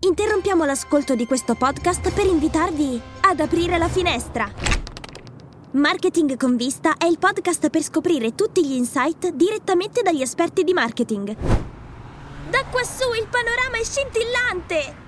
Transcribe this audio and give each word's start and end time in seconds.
interrompiamo 0.00 0.64
l'ascolto 0.64 1.14
di 1.14 1.26
questo 1.26 1.54
podcast 1.54 2.12
per 2.12 2.26
invitarvi 2.26 3.00
ad 3.22 3.40
aprire 3.40 3.78
la 3.78 3.88
finestra. 3.88 4.50
Marketing 5.72 6.36
con 6.36 6.56
vista 6.56 6.96
è 6.96 7.04
il 7.04 7.18
podcast 7.18 7.68
per 7.68 7.82
scoprire 7.82 8.34
tutti 8.34 8.66
gli 8.66 8.72
insight 8.72 9.30
direttamente 9.30 10.02
dagli 10.02 10.22
esperti 10.22 10.64
di 10.64 10.72
marketing. 10.72 11.36
Da 12.48 12.64
quassù 12.70 13.12
il 13.12 13.28
panorama 13.28 13.76
è 13.78 13.84
scintillante! 13.84 15.06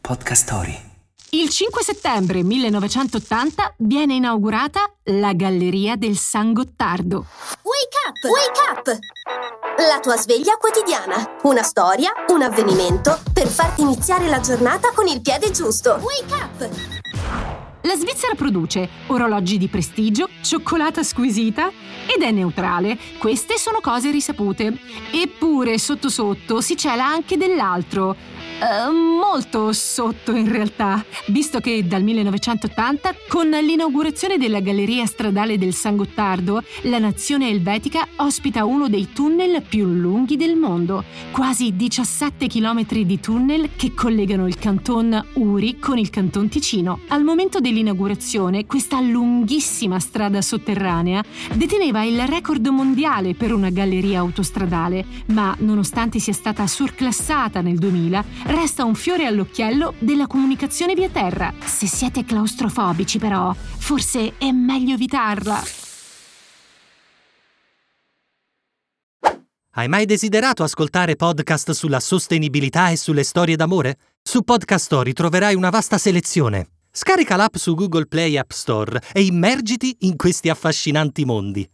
Podcast 0.00 0.44
Story. 0.44 0.94
Il 1.30 1.50
5 1.50 1.82
settembre 1.82 2.42
1980 2.44 3.74
viene 3.78 4.14
inaugurata 4.14 4.90
la 5.04 5.32
Galleria 5.34 5.96
del 5.96 6.16
San 6.16 6.52
Gottardo. 6.52 7.26
Wake 7.62 7.96
up! 8.06 8.30
Wake 8.30 8.90
up! 8.92 9.55
La 9.78 10.00
tua 10.00 10.16
sveglia 10.16 10.56
quotidiana. 10.56 11.36
Una 11.42 11.62
storia, 11.62 12.10
un 12.28 12.40
avvenimento 12.40 13.18
per 13.30 13.46
farti 13.46 13.82
iniziare 13.82 14.26
la 14.26 14.40
giornata 14.40 14.90
con 14.94 15.06
il 15.06 15.20
piede 15.20 15.50
giusto. 15.50 16.00
Wake 16.00 16.32
up! 16.32 16.68
La 17.82 17.94
Svizzera 17.94 18.34
produce 18.34 18.88
orologi 19.08 19.58
di 19.58 19.68
prestigio, 19.68 20.30
cioccolata 20.40 21.02
squisita 21.02 21.70
ed 22.06 22.22
è 22.22 22.30
neutrale. 22.30 22.96
Queste 23.18 23.58
sono 23.58 23.80
cose 23.82 24.10
risapute. 24.10 24.78
Eppure, 25.12 25.76
sotto 25.76 26.08
sotto, 26.08 26.62
si 26.62 26.74
cela 26.74 27.04
anche 27.04 27.36
dell'altro 27.36 28.16
Uh, 28.58 28.90
molto 28.90 29.70
sotto 29.74 30.34
in 30.34 30.50
realtà, 30.50 31.04
visto 31.26 31.60
che 31.60 31.86
dal 31.86 32.02
1980, 32.02 33.14
con 33.28 33.50
l'inaugurazione 33.50 34.38
della 34.38 34.60
galleria 34.60 35.04
stradale 35.04 35.58
del 35.58 35.74
San 35.74 35.96
Gottardo, 35.96 36.62
la 36.84 36.98
nazione 36.98 37.50
elvetica 37.50 38.08
ospita 38.16 38.64
uno 38.64 38.88
dei 38.88 39.12
tunnel 39.12 39.60
più 39.60 39.84
lunghi 39.84 40.38
del 40.38 40.56
mondo, 40.56 41.04
quasi 41.32 41.76
17 41.76 42.46
km 42.46 42.86
di 43.02 43.20
tunnel 43.20 43.70
che 43.76 43.92
collegano 43.92 44.46
il 44.46 44.56
canton 44.56 45.22
Uri 45.34 45.78
con 45.78 45.98
il 45.98 46.08
canton 46.08 46.48
Ticino. 46.48 47.00
Al 47.08 47.24
momento 47.24 47.60
dell'inaugurazione, 47.60 48.64
questa 48.64 49.00
lunghissima 49.00 50.00
strada 50.00 50.40
sotterranea 50.40 51.22
deteneva 51.52 52.04
il 52.04 52.26
record 52.26 52.66
mondiale 52.68 53.34
per 53.34 53.52
una 53.52 53.68
galleria 53.68 54.20
autostradale, 54.20 55.04
ma 55.26 55.54
nonostante 55.58 56.20
sia 56.20 56.32
stata 56.32 56.66
surclassata 56.66 57.60
nel 57.60 57.76
2000, 57.76 58.45
resta 58.46 58.84
un 58.84 58.94
fiore 58.94 59.26
all'occhiello 59.26 59.94
della 59.98 60.26
comunicazione 60.26 60.94
via 60.94 61.08
terra. 61.08 61.52
Se 61.64 61.86
siete 61.86 62.24
claustrofobici, 62.24 63.18
però, 63.18 63.54
forse 63.54 64.34
è 64.38 64.50
meglio 64.50 64.94
evitarla. 64.94 65.62
Hai 69.78 69.88
mai 69.88 70.06
desiderato 70.06 70.62
ascoltare 70.62 71.16
podcast 71.16 71.72
sulla 71.72 72.00
sostenibilità 72.00 72.88
e 72.88 72.96
sulle 72.96 73.24
storie 73.24 73.56
d'amore? 73.56 73.98
Su 74.22 74.42
Podcast 74.42 74.86
Story 74.86 75.12
troverai 75.12 75.54
una 75.54 75.68
vasta 75.68 75.98
selezione. 75.98 76.68
Scarica 76.90 77.36
l'app 77.36 77.56
su 77.56 77.74
Google 77.74 78.06
Play 78.06 78.38
App 78.38 78.52
Store 78.52 79.02
e 79.12 79.22
immergiti 79.22 79.94
in 80.00 80.16
questi 80.16 80.48
affascinanti 80.48 81.26
mondi. 81.26 81.68